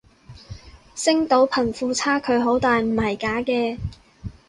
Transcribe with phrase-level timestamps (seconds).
[0.95, 3.77] 星島貧富差距好大唔係假嘅